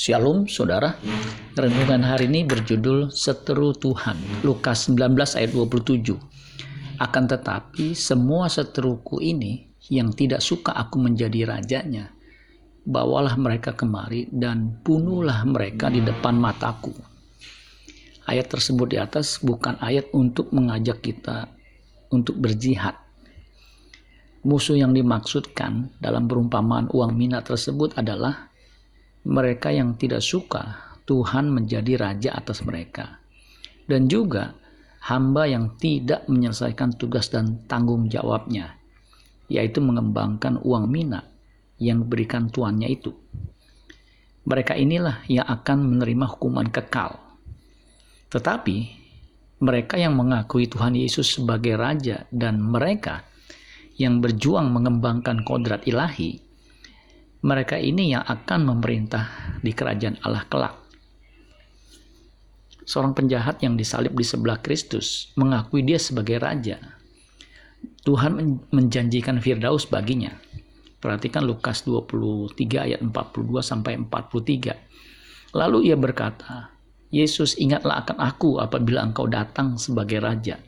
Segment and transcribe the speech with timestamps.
[0.00, 0.96] Shalom saudara.
[1.52, 4.16] Renungan hari ini berjudul Seteru Tuhan.
[4.40, 6.16] Lukas 19 ayat 27.
[6.96, 12.16] Akan tetapi semua seteruku ini yang tidak suka aku menjadi rajanya,
[12.88, 16.96] bawalah mereka kemari dan bunuhlah mereka di depan mataku.
[18.24, 21.44] Ayat tersebut di atas bukan ayat untuk mengajak kita
[22.08, 22.96] untuk berjihad.
[24.48, 28.48] Musuh yang dimaksudkan dalam perumpamaan uang mina tersebut adalah
[29.26, 33.20] mereka yang tidak suka Tuhan menjadi raja atas mereka,
[33.84, 34.54] dan juga
[35.10, 38.78] hamba yang tidak menyelesaikan tugas dan tanggung jawabnya,
[39.50, 41.26] yaitu mengembangkan uang mina
[41.80, 43.10] yang diberikan tuannya itu.
[44.46, 47.18] Mereka inilah yang akan menerima hukuman kekal.
[48.30, 48.76] Tetapi
[49.60, 53.26] mereka yang mengakui Tuhan Yesus sebagai raja dan mereka
[54.00, 56.49] yang berjuang mengembangkan kodrat ilahi
[57.40, 60.76] mereka ini yang akan memerintah di kerajaan Allah kelak.
[62.84, 66.76] Seorang penjahat yang disalib di sebelah Kristus mengakui dia sebagai raja.
[68.04, 70.36] Tuhan menjanjikan Firdaus baginya.
[71.00, 75.56] Perhatikan Lukas 23 ayat 42 sampai 43.
[75.56, 76.76] Lalu ia berkata,
[77.08, 80.60] Yesus ingatlah akan aku apabila engkau datang sebagai raja.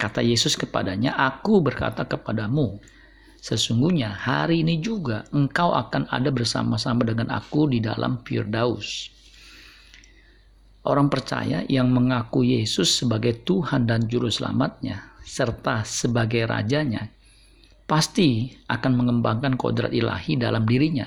[0.00, 2.80] Kata Yesus kepadanya, aku berkata kepadamu,
[3.46, 9.06] Sesungguhnya hari ini juga engkau akan ada bersama-sama dengan aku di dalam Firdaus.
[10.82, 17.06] Orang percaya yang mengaku Yesus sebagai Tuhan dan Juru Selamatnya, serta sebagai Rajanya,
[17.86, 21.06] pasti akan mengembangkan kodrat ilahi dalam dirinya,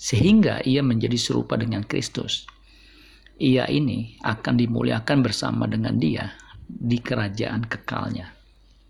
[0.00, 2.48] sehingga ia menjadi serupa dengan Kristus.
[3.36, 6.32] Ia ini akan dimuliakan bersama dengan dia
[6.64, 8.37] di kerajaan kekalnya.